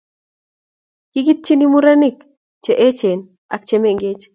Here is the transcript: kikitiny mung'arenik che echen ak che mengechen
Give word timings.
kikitiny 1.11 1.63
mung'arenik 1.71 2.17
che 2.63 2.73
echen 2.87 3.19
ak 3.53 3.61
che 3.67 3.75
mengechen 3.83 4.29